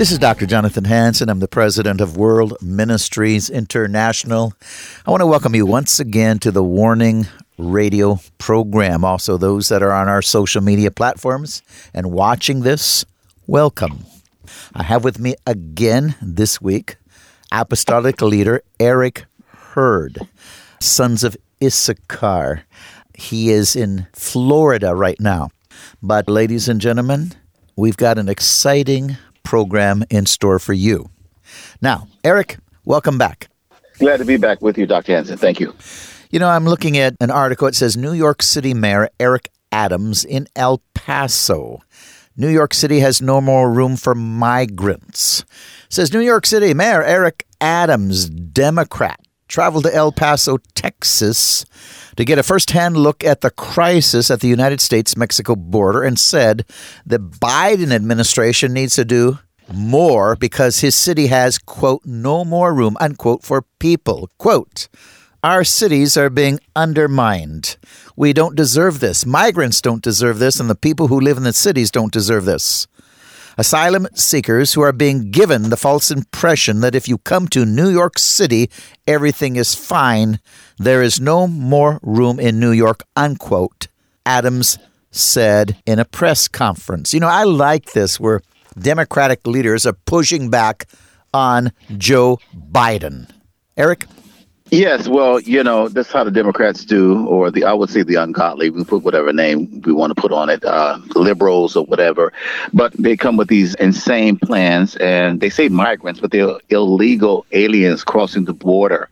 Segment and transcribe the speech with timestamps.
[0.00, 0.46] This is Dr.
[0.46, 1.28] Jonathan Hansen.
[1.28, 4.54] I'm the president of World Ministries International.
[5.04, 7.26] I want to welcome you once again to the Warning
[7.58, 9.04] radio program.
[9.04, 11.60] Also, those that are on our social media platforms
[11.92, 13.04] and watching this,
[13.46, 14.06] welcome.
[14.72, 16.96] I have with me again this week
[17.52, 20.18] Apostolic Leader Eric Hurd,
[20.80, 22.64] Sons of Issachar.
[23.12, 25.50] He is in Florida right now.
[26.02, 27.32] But, ladies and gentlemen,
[27.76, 31.10] we've got an exciting program in store for you.
[31.80, 33.48] Now, Eric, welcome back.
[33.98, 35.12] Glad to be back with you, Dr.
[35.12, 35.36] Hansen.
[35.36, 35.74] Thank you.
[36.30, 37.66] You know, I'm looking at an article.
[37.66, 41.80] It says New York City Mayor Eric Adams in El Paso.
[42.36, 45.40] New York City has no more room for migrants.
[45.40, 51.66] It says New York City Mayor Eric Adams, Democrat, traveled to El Paso, Texas
[52.16, 56.64] to get a first-hand look at the crisis at the United States-Mexico border and said
[57.04, 59.38] the Biden administration needs to do
[59.72, 64.28] more because his city has, quote, no more room, unquote, for people.
[64.38, 64.88] Quote,
[65.42, 67.76] our cities are being undermined.
[68.16, 69.24] We don't deserve this.
[69.24, 72.86] Migrants don't deserve this, and the people who live in the cities don't deserve this.
[73.58, 77.88] Asylum seekers who are being given the false impression that if you come to New
[77.90, 78.70] York City,
[79.06, 80.40] everything is fine.
[80.78, 83.88] There is no more room in New York, unquote,
[84.24, 84.78] Adams
[85.10, 87.12] said in a press conference.
[87.12, 88.42] You know, I like this where
[88.78, 90.86] Democratic leaders are pushing back
[91.34, 93.28] on Joe Biden.
[93.76, 94.06] Eric?
[94.72, 98.14] Yes, well, you know, that's how the Democrats do, or the I would say the
[98.14, 98.70] ungodly.
[98.70, 102.32] We put whatever name we want to put on it, uh, liberals or whatever.
[102.72, 108.04] But they come with these insane plans, and they say migrants, but they're illegal aliens
[108.04, 109.08] crossing the border,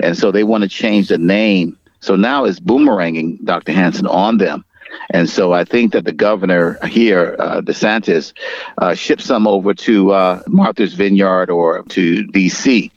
[0.00, 1.76] and so they want to change the name.
[2.00, 3.72] So now it's boomeranging Dr.
[3.72, 4.64] Hansen on them.
[5.10, 8.32] And so I think that the governor here, uh, DeSantis,
[8.78, 12.90] uh, shipped some over to uh, Martha's Vineyard or to D.C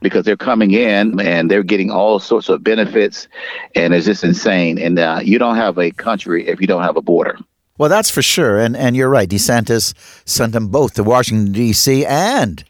[0.00, 3.28] because they're coming in and they're getting all sorts of benefits,
[3.74, 4.78] and it's just insane.
[4.78, 7.38] And uh, you don't have a country if you don't have a border.
[7.78, 9.28] Well, that's for sure, and and you're right.
[9.28, 9.94] DeSantis
[10.28, 12.04] sent them both to Washington D.C.
[12.04, 12.64] and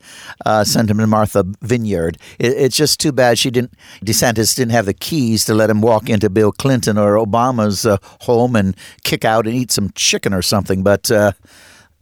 [0.45, 2.19] uh, sent them to Martha Vineyard.
[2.39, 3.73] It, it's just too bad she didn't.
[4.05, 7.97] DeSantis didn't have the keys to let him walk into Bill Clinton or Obama's uh,
[8.21, 10.83] home and kick out and eat some chicken or something.
[10.83, 11.33] But uh,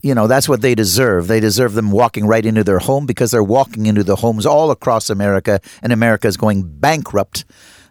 [0.03, 1.27] you know, that's what they deserve.
[1.27, 4.71] They deserve them walking right into their home because they're walking into the homes all
[4.71, 7.45] across America, and America is going bankrupt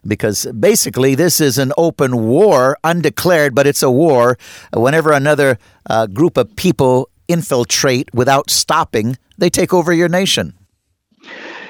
[0.08, 4.38] because basically this is an open war, undeclared, but it's a war.
[4.74, 5.58] Whenever another
[5.90, 10.54] uh, group of people infiltrate without stopping, they take over your nation.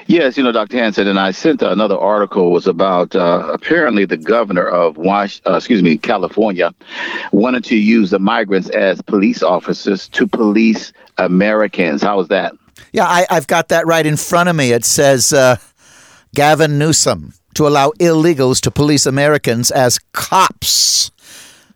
[0.08, 0.76] Yes, you know, Dr.
[0.76, 5.54] Hansen, and I sent another article was about uh, apparently the governor of Wash, uh,
[5.54, 6.72] excuse me, California,
[7.32, 12.02] wanted to use the migrants as police officers to police Americans.
[12.02, 12.54] How was that?
[12.92, 14.70] Yeah, I, have got that right in front of me.
[14.70, 15.56] It says uh,
[16.34, 21.10] Gavin Newsom to allow illegals to police Americans as cops.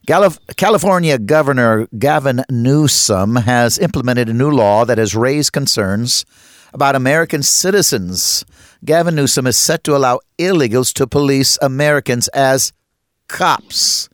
[0.07, 6.25] California Governor Gavin Newsom has implemented a new law that has raised concerns
[6.73, 8.45] about American citizens.
[8.85, 12.73] Gavin Newsom is set to allow illegals to police Americans as
[13.29, 14.09] cops.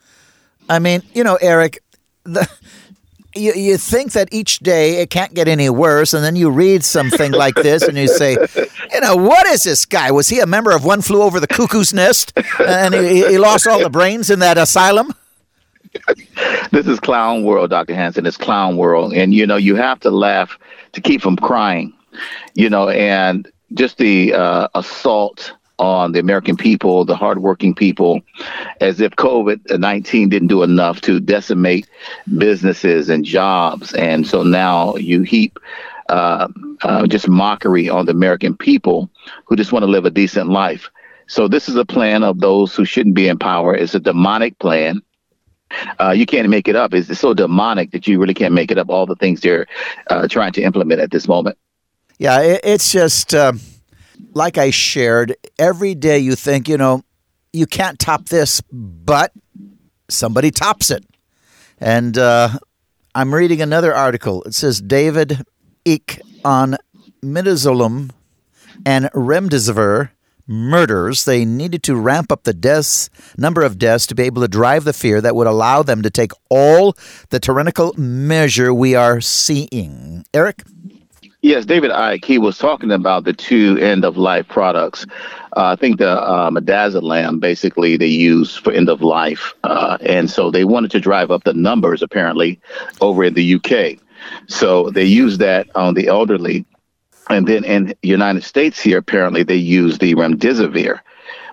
[0.69, 1.79] I mean, you know, Eric,
[2.25, 2.49] the,
[3.37, 6.85] you, you think that each day it can't get any worse, and then you read
[6.85, 8.37] something like this and you say,
[8.93, 10.11] you know, what is this guy?
[10.11, 13.67] Was he a member of One Flew Over the Cuckoo's Nest and he, he lost
[13.67, 15.15] all the brains in that asylum?
[16.73, 17.95] this is clown world, Dr.
[17.95, 18.27] Hansen.
[18.27, 19.15] It's clown world.
[19.15, 20.59] And, you know, you have to laugh
[20.93, 21.96] to keep from crying
[22.55, 28.21] you know, and just the uh, assault on the American people, the hardworking people,
[28.81, 31.89] as if COVID 19 didn't do enough to decimate
[32.39, 33.93] businesses and jobs.
[33.95, 35.59] And so now you heap
[36.09, 36.49] uh,
[36.83, 39.11] uh, just mockery on the American people
[39.45, 40.91] who just want to live a decent life.
[41.27, 43.75] So this is a plan of those who shouldn't be in power.
[43.75, 45.03] It's a demonic plan.
[45.99, 46.95] Uh, you can't make it up.
[46.95, 48.89] It's, so demonic that you really can't make it up.
[48.89, 49.67] All the things they're
[50.09, 51.59] uh, trying to implement at this moment.
[52.19, 53.53] Yeah, it, it's just uh,
[54.33, 55.37] like I shared.
[55.59, 57.03] Every day you think, you know,
[57.53, 59.33] you can't top this, but
[60.09, 61.05] somebody tops it.
[61.79, 62.59] And uh,
[63.15, 64.43] I'm reading another article.
[64.45, 65.45] It says David
[65.85, 66.77] Icke on
[67.23, 68.11] midazolam
[68.85, 70.11] and remdesivir
[70.47, 71.25] murders.
[71.25, 74.85] They needed to ramp up the deaths, number of deaths to be able to drive
[74.85, 76.97] the fear that would allow them to take all
[77.31, 80.25] the tyrannical measure we are seeing.
[80.33, 80.63] Eric?
[81.47, 85.07] Yes, David Icke, he was talking about the two end of life products.
[85.57, 86.17] Uh, I think the
[86.51, 89.55] midazolam basically they use for end of life.
[89.63, 92.59] Uh, and so they wanted to drive up the numbers apparently
[93.01, 93.97] over in the UK.
[94.49, 96.67] So they use that on the elderly.
[97.31, 100.99] And then in the United States here, apparently they use the remdesivir,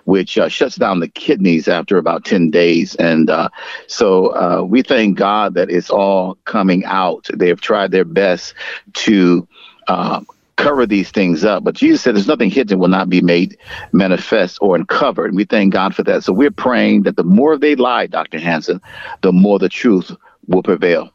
[0.06, 2.96] which uh, shuts down the kidneys after about 10 days.
[2.96, 3.48] And uh,
[3.86, 7.28] so uh, we thank God that it's all coming out.
[7.32, 8.54] They've tried their best
[8.94, 9.46] to
[9.88, 10.20] uh,
[10.56, 11.64] cover these things up.
[11.64, 13.56] But Jesus said there's nothing hidden will not be made
[13.92, 15.30] manifest or uncovered.
[15.30, 16.24] And we thank God for that.
[16.24, 18.38] So we're praying that the more they lie, Dr.
[18.38, 18.80] Hansen,
[19.22, 20.12] the more the truth
[20.46, 21.10] will prevail.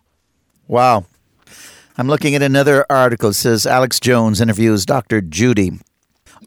[0.68, 1.06] Wow.
[1.98, 3.30] I'm looking at another article.
[3.30, 5.22] It says Alex Jones interviews Dr.
[5.22, 5.72] Judy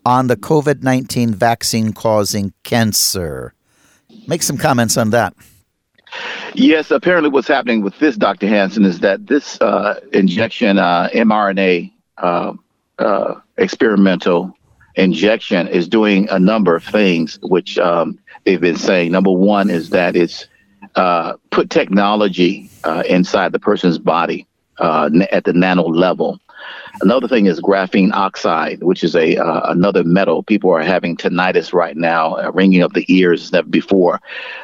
[0.05, 3.55] on the COVID 19 vaccine causing cancer.
[4.27, 5.35] Make some comments on that.
[6.55, 8.47] Yes, apparently, what's happening with this, Dr.
[8.47, 12.53] Hansen, is that this uh, injection, uh, mRNA uh,
[12.99, 14.53] uh, experimental
[14.95, 19.13] injection, is doing a number of things, which um, they've been saying.
[19.13, 20.47] Number one is that it's
[20.97, 24.47] uh, put technology uh, inside the person's body
[24.79, 26.39] uh, at the nano level.
[27.01, 30.43] Another thing is graphene oxide, which is a uh, another metal.
[30.43, 34.21] People are having tinnitus right now, uh, ringing of the ears never before.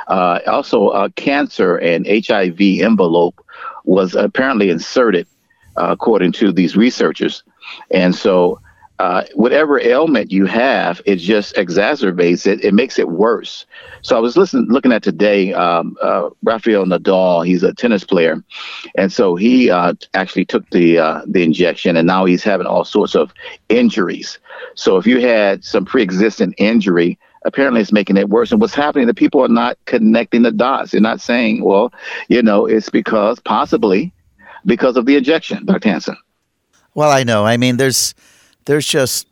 [0.07, 3.45] Uh, also, cancer and HIV envelope
[3.85, 5.27] was apparently inserted,
[5.79, 7.43] uh, according to these researchers,
[7.91, 8.61] and so
[8.99, 12.65] uh, whatever ailment you have, it just exacerbates it.
[12.65, 13.65] It makes it worse.
[14.03, 17.47] So I was listening, looking at today, um, uh, Rafael Nadal.
[17.47, 18.43] He's a tennis player,
[18.97, 22.85] and so he uh, actually took the uh, the injection, and now he's having all
[22.85, 23.33] sorts of
[23.69, 24.41] injuries.
[24.75, 28.51] So if you had some pre-existing injury, apparently it's making it worse.
[28.51, 29.07] And what's happening?
[29.07, 30.91] The people are not connecting the dots.
[30.91, 31.93] They're not saying, well,
[32.29, 34.13] you know, it's because possibly
[34.69, 35.89] because of the injection, Dr.
[35.89, 36.17] Hansen.
[36.95, 37.45] Well, I know.
[37.45, 38.15] I mean, there's
[38.67, 39.27] there's just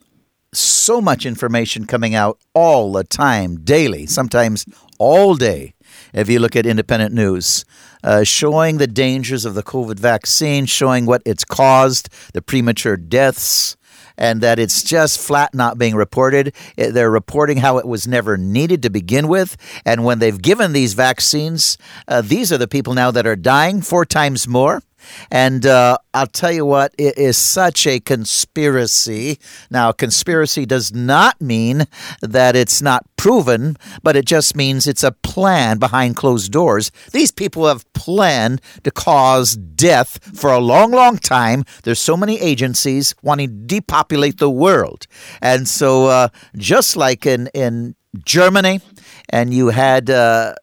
[0.52, 4.64] so much information coming out all the time, daily, sometimes
[4.98, 5.74] all day.
[6.12, 7.64] If you look at independent news,
[8.02, 13.76] uh, showing the dangers of the COVID vaccine, showing what it's caused, the premature deaths,
[14.16, 16.54] and that it's just flat not being reported.
[16.76, 19.56] They're reporting how it was never needed to begin with.
[19.84, 21.76] And when they've given these vaccines,
[22.08, 24.82] uh, these are the people now that are dying four times more.
[25.30, 29.38] And uh, I'll tell you what, it is such a conspiracy.
[29.70, 31.86] Now, conspiracy does not mean
[32.22, 36.90] that it's not proven, but it just means it's a plan behind closed doors.
[37.12, 41.64] These people have planned to cause death for a long, long time.
[41.82, 45.06] There's so many agencies wanting to depopulate the world.
[45.42, 47.94] And so, uh, just like in, in
[48.24, 48.80] Germany,
[49.28, 50.10] and you had.
[50.10, 50.54] Uh,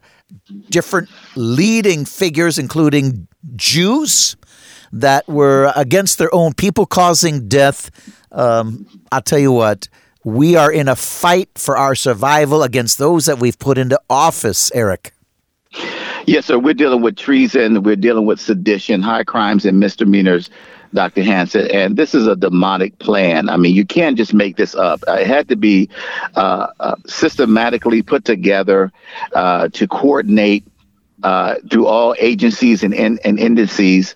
[0.69, 4.35] different leading figures, including Jews
[4.91, 7.89] that were against their own people, causing death.
[8.31, 9.87] Um, I'll tell you what,
[10.23, 14.71] we are in a fight for our survival against those that we've put into office,
[14.73, 15.13] Eric.
[16.25, 16.57] Yes, sir.
[16.57, 20.49] We're dealing with treason, we're dealing with sedition, high crimes, and misdemeanors.
[20.93, 21.23] Dr.
[21.23, 23.49] Hansen, and this is a demonic plan.
[23.49, 25.03] I mean, you can't just make this up.
[25.07, 25.89] It had to be
[26.35, 28.91] uh, uh, systematically put together
[29.33, 30.63] uh, to coordinate
[31.23, 34.15] uh, through all agencies and, and, and indices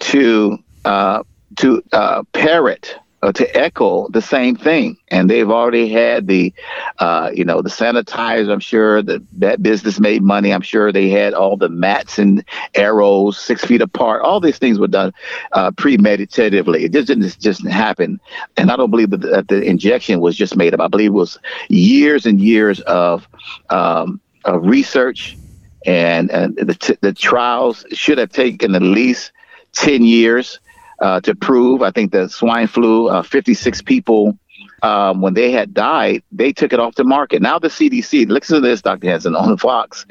[0.00, 1.22] to uh,
[1.56, 4.96] to uh, parrot uh, to echo the same thing.
[5.08, 6.52] And they've already had the,
[6.98, 8.52] uh, you know, the sanitizer.
[8.52, 10.52] I'm sure that that business made money.
[10.52, 12.44] I'm sure they had all the mats and
[12.74, 14.22] arrows six feet apart.
[14.22, 15.12] All these things were done
[15.52, 16.84] uh, premeditatively.
[16.84, 18.20] It just didn't just happen.
[18.56, 20.80] And I don't believe that the, that the injection was just made up.
[20.80, 23.26] I believe it was years and years of,
[23.70, 25.38] um, of research.
[25.86, 29.32] And, and the, t- the trials should have taken at least
[29.72, 30.58] 10 years
[31.00, 31.82] uh, to prove.
[31.82, 34.38] I think the swine flu, uh, 56 people
[34.82, 37.42] um, when they had died, they took it off the market.
[37.42, 39.08] Now the CDC, listen to this, Dr.
[39.08, 40.06] Hansen, on Fox.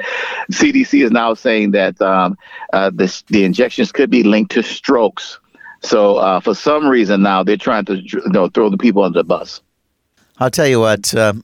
[0.51, 2.37] CDC is now saying that um,
[2.73, 5.39] uh, the, the injections could be linked to strokes.
[5.81, 9.19] So uh, for some reason now they're trying to you know, throw the people under
[9.19, 9.61] the bus.
[10.39, 11.13] I'll tell you what.
[11.15, 11.43] Um,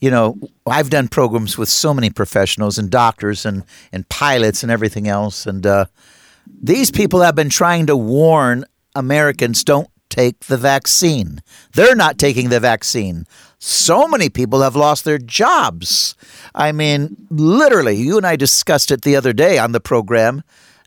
[0.00, 4.72] you know, I've done programs with so many professionals and doctors and, and pilots and
[4.72, 5.86] everything else, and uh,
[6.62, 8.64] these people have been trying to warn
[8.94, 11.40] Americans don't take the vaccine.
[11.74, 13.26] They're not taking the vaccine.
[13.58, 16.16] So many people have lost their jobs.
[16.54, 20.42] I mean, literally, you and I discussed it the other day on the program.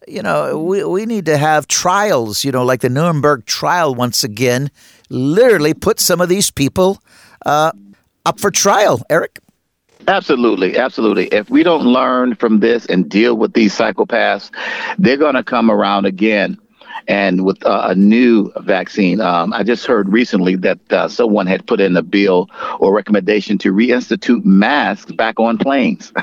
[0.07, 4.23] You know, we, we need to have trials, you know, like the Nuremberg trial once
[4.23, 4.69] again,
[5.09, 7.01] literally put some of these people
[7.45, 7.71] uh,
[8.25, 9.39] up for trial, Eric.
[10.07, 11.27] Absolutely, absolutely.
[11.27, 14.51] If we don't learn from this and deal with these psychopaths,
[14.97, 16.57] they're going to come around again
[17.07, 19.21] and with uh, a new vaccine.
[19.21, 23.57] Um, I just heard recently that uh, someone had put in a bill or recommendation
[23.59, 26.11] to reinstitute masks back on planes.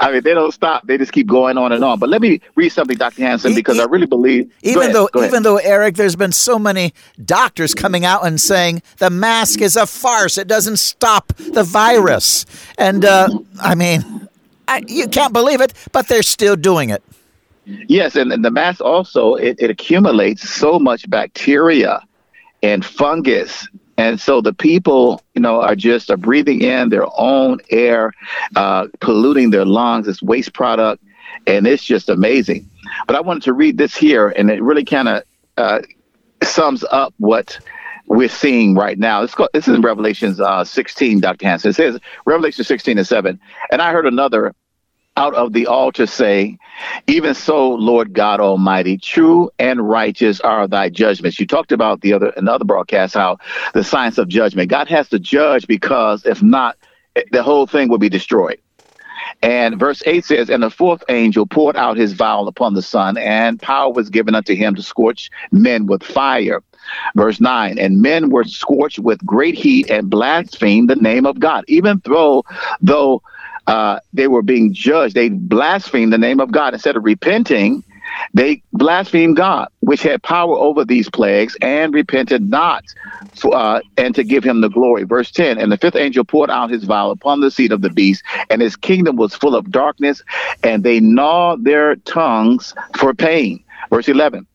[0.00, 1.98] I mean, they don't stop; they just keep going on and on.
[1.98, 3.22] But let me read something, Dr.
[3.22, 4.52] Hansen, because e- I really believe.
[4.62, 6.92] Even though, even though Eric, there's been so many
[7.24, 12.46] doctors coming out and saying the mask is a farce; it doesn't stop the virus,
[12.78, 13.28] and uh,
[13.60, 14.28] I mean.
[14.68, 17.02] I, you can't believe it, but they're still doing it.
[17.88, 22.00] Yes, and, and the mass also it, it accumulates so much bacteria
[22.62, 23.68] and fungus
[24.00, 28.14] and so the people, you know, are just are breathing in their own air,
[28.56, 30.08] uh, polluting their lungs.
[30.08, 31.04] It's waste product,
[31.46, 32.70] and it's just amazing.
[33.06, 35.22] But I wanted to read this here, and it really kind of
[35.58, 35.80] uh,
[36.42, 37.58] sums up what
[38.06, 39.20] we're seeing right now.
[39.20, 41.46] This, this is in Revelations uh, 16, Dr.
[41.46, 41.68] Hansen.
[41.68, 43.38] It says Revelation 16 and 7.
[43.70, 44.54] And I heard another
[45.20, 46.56] out of the altar say,
[47.06, 51.38] Even so, Lord God Almighty, true and righteous are thy judgments.
[51.38, 53.36] You talked about the other another broadcast how
[53.74, 54.70] the science of judgment.
[54.70, 56.78] God has to judge because if not,
[57.16, 58.58] eh, the whole thing will be destroyed.
[59.42, 63.18] And verse 8 says, And the fourth angel poured out his vial upon the sun,
[63.18, 66.62] and power was given unto him to scorch men with fire.
[67.14, 71.64] Verse 9, and men were scorched with great heat and blasphemed the name of God,
[71.68, 72.42] even though
[72.80, 73.22] though
[73.70, 75.14] uh, they were being judged.
[75.14, 77.84] They blasphemed the name of God instead of repenting.
[78.34, 82.82] They blasphemed God, which had power over these plagues, and repented not,
[83.36, 85.04] for, uh, and to give him the glory.
[85.04, 87.90] Verse 10 And the fifth angel poured out his vial upon the seat of the
[87.90, 90.20] beast, and his kingdom was full of darkness,
[90.64, 93.62] and they gnawed their tongues for pain.
[93.88, 94.46] Verse 11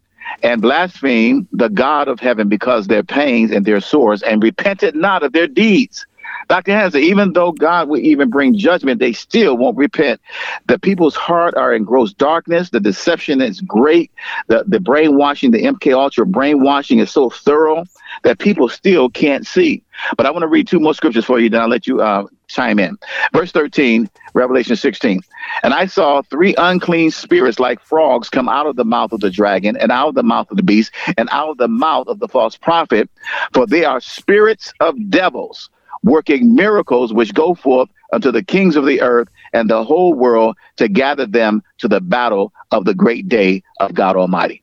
[0.44, 5.24] and blasphemed the God of heaven because their pains and their sores, and repented not
[5.24, 6.06] of their deeds.
[6.48, 6.72] Dr.
[6.72, 10.22] Hansen, even though God will even bring judgment, they still won't repent.
[10.68, 12.70] The people's heart are in gross darkness.
[12.70, 14.12] The deception is great.
[14.48, 17.86] The, the brainwashing, the MK Ultra brainwashing is so thorough
[18.24, 19.84] that people still can't see.
[20.18, 22.28] But I want to read two more scriptures for you, then I'll let you uh,
[22.48, 22.98] chime in.
[23.34, 25.22] Verse 13, Revelation 16.
[25.64, 29.30] And I saw three unclean spirits like frogs come out of the mouth of the
[29.30, 32.20] dragon, and out of the mouth of the beast, and out of the mouth of
[32.20, 33.10] the false prophet,
[33.54, 35.70] for they are spirits of devils
[36.06, 40.56] working miracles which go forth unto the kings of the earth and the whole world
[40.78, 44.62] to gather them to the battle of the great day of God Almighty.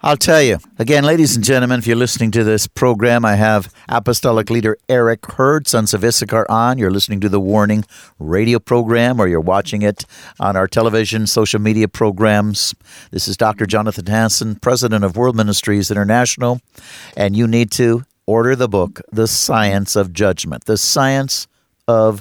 [0.00, 0.58] I'll tell you.
[0.78, 5.26] Again, ladies and gentlemen, if you're listening to this program, I have Apostolic Leader Eric
[5.26, 6.78] Hurd, Sons of Issachar, on.
[6.78, 7.84] You're listening to the Warning
[8.20, 10.04] radio program, or you're watching it
[10.38, 12.76] on our television, social media programs.
[13.10, 13.66] This is Dr.
[13.66, 16.60] Jonathan Hansen, President of World Ministries International,
[17.16, 20.66] and you need to order the book, The Science of Judgment.
[20.66, 21.48] The Science
[21.88, 22.20] of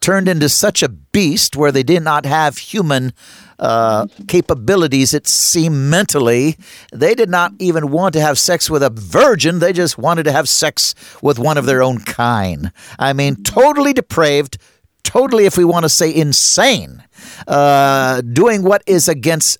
[0.00, 3.12] turned into such a beast where they did not have human
[3.60, 6.56] uh, capabilities, it seemed mentally.
[6.92, 9.58] They did not even want to have sex with a virgin.
[9.58, 12.72] They just wanted to have sex with one of their own kind.
[12.98, 14.56] I mean, totally depraved,
[15.04, 17.04] totally, if we want to say insane,
[17.46, 19.58] uh, doing what is against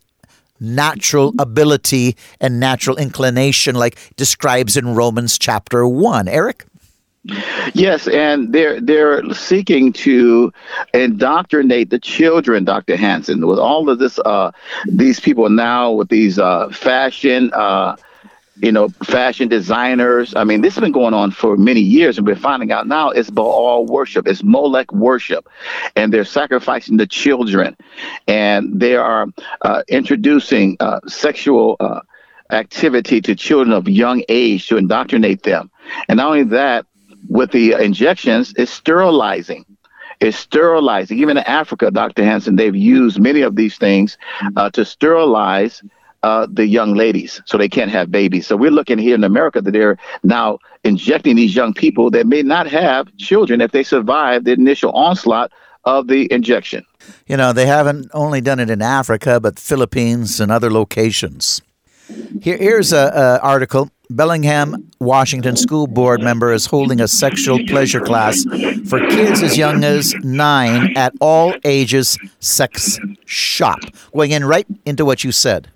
[0.58, 6.26] natural ability and natural inclination, like describes in Romans chapter 1.
[6.26, 6.66] Eric?
[7.74, 10.52] Yes, and they're they're seeking to
[10.94, 12.96] indoctrinate the children, Dr.
[12.96, 14.18] Hansen, with all of this.
[14.18, 14.52] Uh,
[14.86, 17.52] these people now with these uh, fashion.
[17.52, 17.96] Uh,
[18.56, 20.34] you know, fashion designers.
[20.36, 23.08] I mean, this has been going on for many years, and we're finding out now
[23.08, 25.48] it's Baal worship, it's Molech worship,
[25.96, 27.74] and they're sacrificing the children,
[28.26, 29.28] and they are
[29.62, 32.00] uh, introducing uh, sexual uh,
[32.50, 35.70] activity to children of young age to indoctrinate them.
[36.08, 36.84] And not only that,
[37.28, 39.64] with the injections, it's sterilizing.
[40.20, 41.18] It's sterilizing.
[41.18, 42.24] Even in Africa, Dr.
[42.24, 44.18] Hansen, they've used many of these things
[44.56, 45.82] uh, to sterilize
[46.22, 48.46] uh, the young ladies so they can't have babies.
[48.46, 52.42] So we're looking here in America that they're now injecting these young people that may
[52.42, 55.50] not have children if they survive the initial onslaught
[55.84, 56.84] of the injection.
[57.26, 61.62] You know, they haven't only done it in Africa, but Philippines and other locations.
[62.42, 63.90] Here, here's a, a article.
[64.10, 68.44] Bellingham, Washington school board member is holding a sexual pleasure class
[68.88, 73.78] for kids as young as nine at all ages sex shop.
[74.12, 75.68] Going in right into what you said.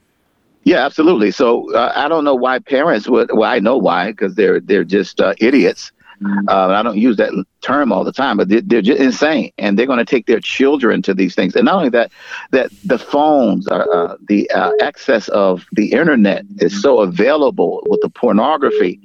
[0.64, 1.30] Yeah, absolutely.
[1.30, 3.30] So uh, I don't know why parents would.
[3.32, 5.92] Well, I know why because they're they're just uh, idiots.
[6.22, 6.48] Mm-hmm.
[6.48, 9.78] Uh, I don't use that term all the time, but they're, they're just insane, and
[9.78, 11.54] they're going to take their children to these things.
[11.56, 12.12] And not only that,
[12.50, 18.00] that the phones, are, uh, the uh, access of the internet is so available with
[18.02, 19.00] the pornography,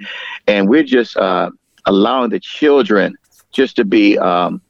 [0.47, 1.49] and we're just uh,
[1.85, 3.15] allowing the children
[3.51, 4.61] just to be um,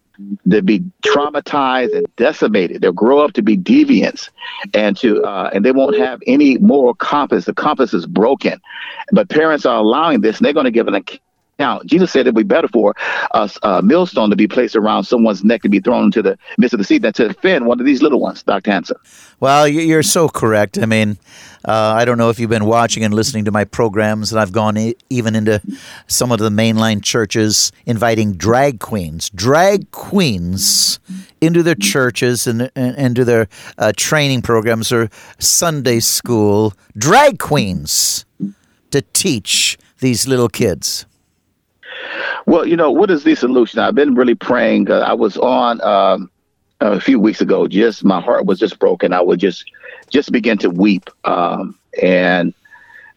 [0.49, 2.81] to be traumatized and decimated.
[2.81, 4.29] They'll grow up to be deviants,
[4.73, 7.45] and to uh, and they won't have any moral compass.
[7.45, 8.59] The compass is broken,
[9.11, 11.21] but parents are allowing this, and they're going to give an account.
[11.85, 12.95] Jesus said it'd be better for
[13.31, 16.73] a, a, millstone to be placed around someone's neck to be thrown into the midst
[16.73, 18.71] of the sea than to offend one of these little ones, Dr.
[18.71, 18.97] Hansen.
[19.39, 20.77] Well, you're so correct.
[20.77, 21.17] I mean,
[21.65, 24.53] uh, I don't know if you've been watching and listening to my programs, and I've
[24.53, 25.61] gone e- even into
[26.07, 30.99] some of the mainline churches inviting drag queens, drag queens
[31.41, 38.25] into their churches and, and into their uh, training programs or Sunday school, drag queens
[38.91, 41.05] to teach these little kids.
[42.45, 43.79] Well, you know, what is the solution?
[43.79, 44.89] I've been really praying.
[44.89, 46.29] Uh, I was on um,
[46.79, 47.67] a few weeks ago.
[47.67, 49.13] Just my heart was just broken.
[49.13, 49.65] I would just
[50.09, 52.53] just begin to weep um, and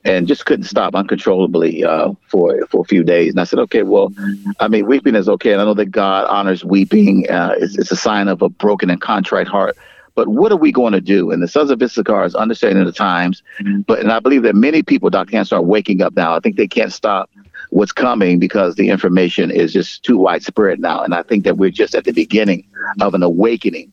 [0.05, 3.33] and just couldn't stop uncontrollably uh, for for a few days.
[3.33, 4.13] And I said, okay, well,
[4.61, 7.31] I mean, weeping is okay, and I know that God honors weeping.
[7.31, 9.77] Uh, it's, it's a sign of a broken and contrite heart.
[10.15, 11.31] But what are we going to do?
[11.31, 13.43] And the sons of Issachar is understanding the times.
[13.87, 15.31] But and I believe that many people, Dr.
[15.31, 16.37] Can, start waking up now.
[16.37, 17.31] I think they can't stop
[17.73, 21.03] what's coming because the information is just too widespread now.
[21.03, 22.69] And I think that we're just at the beginning
[23.01, 23.91] of an awakening.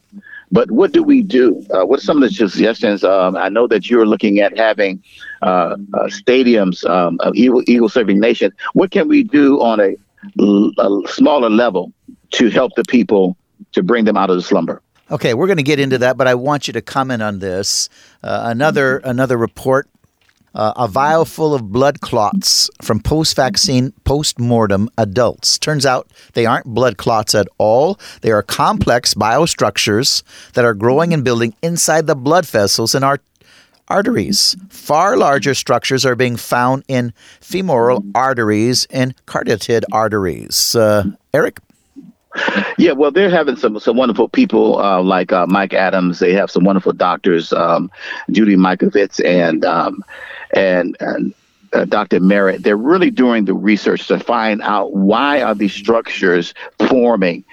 [0.51, 1.65] But what do we do?
[1.73, 3.05] Uh, what are some of the suggestions?
[3.05, 5.01] Um, I know that you're looking at having
[5.41, 8.51] uh, uh, stadiums um, of Eagle, Eagle Saving Nation.
[8.73, 9.95] What can we do on a,
[10.41, 11.93] a smaller level
[12.31, 13.37] to help the people
[13.71, 14.81] to bring them out of the slumber?
[15.09, 17.87] Okay, we're going to get into that, but I want you to comment on this.
[18.21, 19.87] Uh, another another report
[20.53, 25.57] uh, a vial full of blood clots from post vaccine post mortem adults.
[25.59, 27.99] Turns out they aren't blood clots at all.
[28.21, 33.19] They are complex biostructures that are growing and building inside the blood vessels in our
[33.87, 34.55] arteries.
[34.69, 40.75] Far larger structures are being found in femoral arteries and carotid arteries.
[40.75, 41.59] Uh, Eric?
[42.77, 46.19] Yeah, well, they're having some some wonderful people uh, like uh, Mike Adams.
[46.19, 47.91] They have some wonderful doctors, um,
[48.31, 50.03] Judy Mikovits and um,
[50.53, 51.33] and, and
[51.73, 52.19] uh, Dr.
[52.19, 56.53] Merritt, they're really doing the research to find out why are these structures
[56.87, 57.43] forming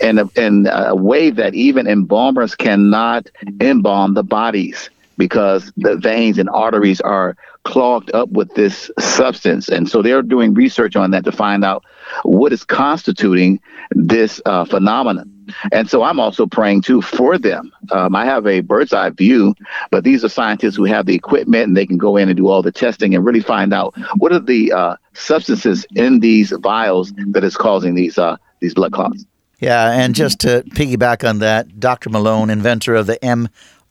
[0.00, 3.28] in a, in a way that even embalmers cannot
[3.60, 9.68] embalm the bodies because the veins and arteries are clogged up with this substance.
[9.68, 11.84] And so they're doing research on that to find out
[12.24, 15.28] what is constituting this uh, phenomenon.
[15.72, 17.72] And so I'm also praying too for them.
[17.90, 19.54] Um, I have a bird's eye view,
[19.90, 22.48] but these are scientists who have the equipment and they can go in and do
[22.48, 27.12] all the testing and really find out what are the uh, substances in these vials
[27.28, 29.24] that is causing these uh, these blood clots.
[29.58, 32.10] Yeah, and just to piggyback on that, Dr.
[32.10, 33.24] Malone, inventor of the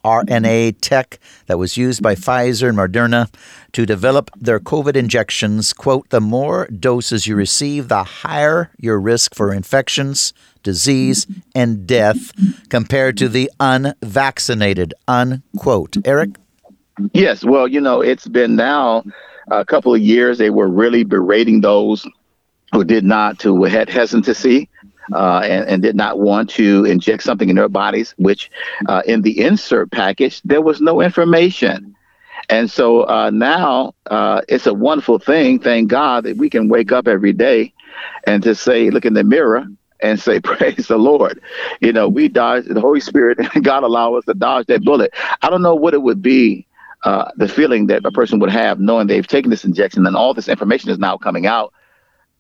[0.03, 3.31] mRNA tech that was used by Pfizer and Moderna
[3.73, 9.35] to develop their COVID injections, quote, the more doses you receive, the higher your risk
[9.35, 10.33] for infections,
[10.63, 12.31] disease, and death
[12.69, 15.97] compared to the unvaccinated, unquote.
[16.05, 16.31] Eric?
[17.13, 19.03] Yes, well, you know, it's been now
[19.49, 20.37] a couple of years.
[20.37, 22.05] They were really berating those
[22.73, 24.69] who did not, who had hesitancy.
[25.13, 28.49] Uh, and, and, did not want to inject something in their bodies, which
[28.87, 31.95] uh, in the insert package, there was no information.
[32.49, 36.91] And so uh, now uh, it's a wonderful thing, thank God, that we can wake
[36.91, 37.73] up every day
[38.25, 39.65] and to say, look in the mirror
[40.01, 41.41] and say, Praise the Lord.
[41.79, 45.13] You know, we dodged the Holy Spirit God allow us to dodge that bullet.
[45.41, 46.67] I don't know what it would be,
[47.03, 50.33] uh, the feeling that a person would have knowing they've taken this injection and all
[50.33, 51.73] this information is now coming out.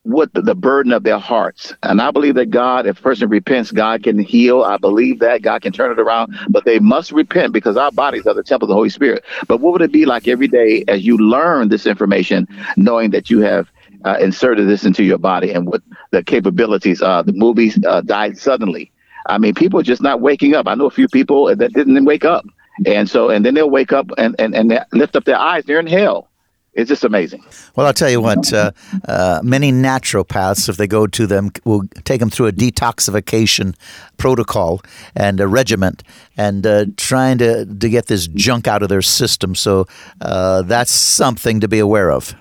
[0.03, 1.75] What the, the burden of their hearts.
[1.83, 4.63] And I believe that God, if a person repents, God can heal.
[4.63, 8.25] I believe that God can turn it around, but they must repent because our bodies
[8.25, 9.23] are the temple of the Holy Spirit.
[9.47, 13.29] But what would it be like every day as you learn this information, knowing that
[13.29, 13.69] you have
[14.05, 17.23] uh, inserted this into your body and what the capabilities are.
[17.23, 18.91] The movies uh, died suddenly.
[19.27, 20.67] I mean, people are just not waking up.
[20.67, 22.45] I know a few people that didn't wake up.
[22.85, 25.65] And so, and then they'll wake up and, and, and lift up their eyes.
[25.65, 26.30] They're in hell.
[26.73, 27.43] It's just amazing.
[27.75, 28.71] Well, I'll tell you what, uh,
[29.05, 33.75] uh, many naturopaths, if they go to them, will take them through a detoxification
[34.15, 34.81] protocol
[35.13, 36.01] and a regiment
[36.37, 39.53] and uh, trying to, to get this junk out of their system.
[39.53, 39.85] So
[40.21, 42.33] uh, that's something to be aware of.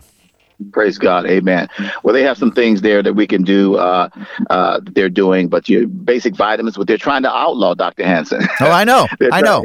[0.73, 1.68] Praise God, Amen.
[2.03, 3.77] Well, they have some things there that we can do.
[3.77, 4.09] Uh,
[4.51, 8.42] uh, they're doing, but your basic vitamins, what they're trying to outlaw, Doctor Hansen.
[8.61, 9.64] Oh, I know, I know.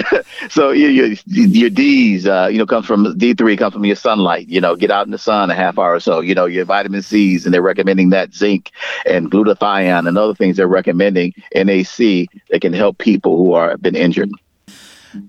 [0.50, 3.96] so your your, your D's, uh, you know, comes from D three comes from your
[3.96, 4.48] sunlight.
[4.48, 6.20] You know, get out in the sun a half hour or so.
[6.20, 8.70] You know, your vitamin C's, and they're recommending that zinc
[9.06, 13.96] and glutathione and other things they're recommending NAC that can help people who are been
[13.96, 14.30] injured.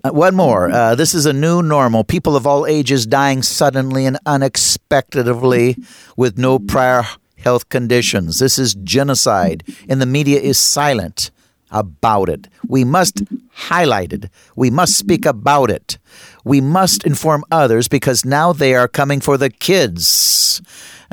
[0.03, 0.71] Uh, one more.
[0.71, 2.03] Uh, this is a new normal.
[2.03, 5.77] People of all ages dying suddenly and unexpectedly
[6.15, 7.03] with no prior
[7.37, 8.39] health conditions.
[8.39, 11.31] This is genocide, and the media is silent
[11.71, 12.47] about it.
[12.67, 14.29] We must highlight it.
[14.55, 15.97] We must speak about it.
[16.45, 20.61] We must inform others because now they are coming for the kids.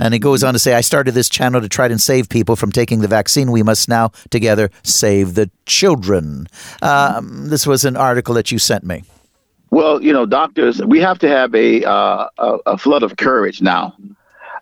[0.00, 2.56] And he goes on to say, I started this channel to try and save people
[2.56, 3.50] from taking the vaccine.
[3.52, 6.48] We must now together save the children.
[6.82, 9.04] Um, this was an article that you sent me.
[9.70, 12.28] Well, you know, doctors, we have to have a, uh,
[12.66, 13.94] a, flood of courage now.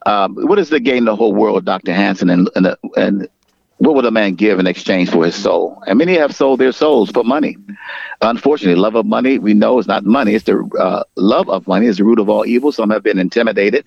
[0.05, 1.95] Um, what is the gain the whole world, Dr.
[1.95, 3.29] Hansen, and, and, and
[3.79, 5.83] what would a man give in exchange for his soul?
[5.87, 7.57] And many have sold their souls for money.
[8.21, 10.35] Unfortunately, love of money, we know is not money.
[10.35, 12.73] It's the uh, love of money is the root of all evil.
[12.73, 13.85] Some have been intimidated.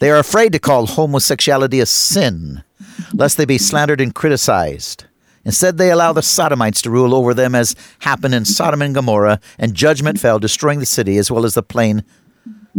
[0.00, 2.64] They are afraid to call homosexuality a sin,
[3.12, 5.04] lest they be slandered and criticized.
[5.44, 9.40] Instead, they allow the Sodomites to rule over them, as happened in Sodom and Gomorrah,
[9.58, 12.02] and judgment fell, destroying the city as well as the plain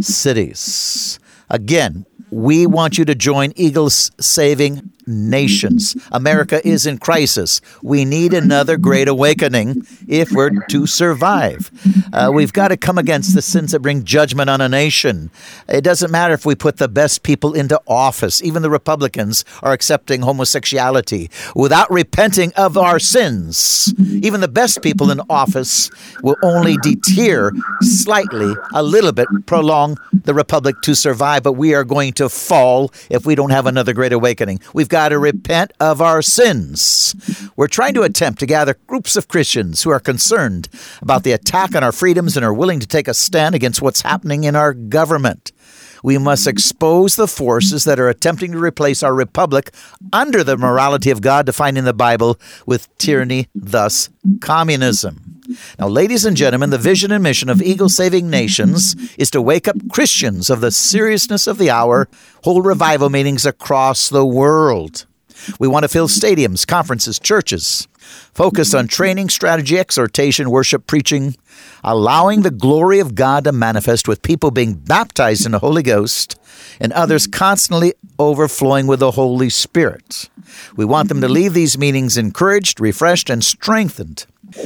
[0.02, 1.20] cities.
[1.50, 5.96] Again, we want you to join Eagles Saving Nations.
[6.12, 7.62] America is in crisis.
[7.82, 11.72] We need another great awakening if we're to survive.
[12.12, 15.32] Uh, we've got to come against the sins that bring judgment on a nation.
[15.70, 18.44] It doesn't matter if we put the best people into office.
[18.44, 23.94] Even the Republicans are accepting homosexuality without repenting of our sins.
[23.98, 25.90] Even the best people in office
[26.22, 31.86] will only deter slightly, a little bit, prolong the republic to survive, but we are
[31.86, 34.60] going to fall if we don't have another great awakening.
[34.74, 37.16] We've got to repent of our sins.
[37.56, 40.68] We're trying to attempt to gather groups of Christians who are concerned
[41.02, 44.02] about the attack on our freedoms and are willing to take a stand against what's
[44.02, 45.52] happening in our government.
[46.04, 49.72] We must expose the forces that are attempting to replace our republic
[50.14, 55.37] under the morality of God defined in the Bible with tyranny, thus communism.
[55.80, 59.68] Now, ladies and gentlemen, the vision and mission of Eagle Saving Nations is to wake
[59.68, 62.08] up Christians of the seriousness of the hour,
[62.44, 65.06] hold revival meetings across the world.
[65.60, 67.88] We want to fill stadiums, conferences, churches,
[68.34, 71.36] focused on training, strategy, exhortation, worship, preaching,
[71.84, 76.40] allowing the glory of God to manifest with people being baptized in the Holy Ghost
[76.80, 80.30] and others constantly overflowing with the Holy Spirit.
[80.76, 84.26] We want them to leave these meetings encouraged, refreshed, and strengthened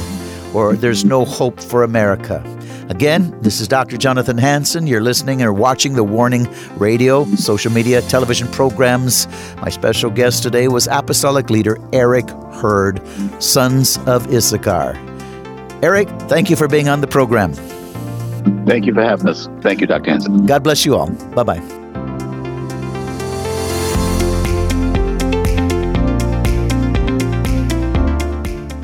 [0.55, 2.43] or there's no hope for America.
[2.89, 3.99] Again, this is Dr.
[3.99, 4.87] Jonathan Hansen.
[4.87, 9.29] You're listening or watching the Warning Radio, social media, television programs.
[9.57, 13.03] My special guest today was Apostolic Leader Eric Hurd,
[13.43, 14.95] Sons of Issachar.
[15.83, 17.53] Eric, thank you for being on the program.
[18.65, 19.49] Thank you for having us.
[19.61, 20.11] Thank you, Dr.
[20.11, 20.47] Hansen.
[20.47, 21.11] God bless you all.
[21.35, 21.78] Bye bye.